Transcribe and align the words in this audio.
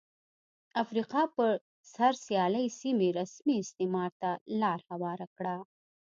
افریقا 0.83 1.21
پر 1.35 1.53
سر 1.93 2.13
سیالۍ 2.25 2.67
سیمې 2.79 3.09
رسمي 3.19 3.55
استعمار 3.63 4.09
ته 4.21 4.29
لار 4.59 4.79
هواره 4.89 5.27
کړه. 5.37 5.55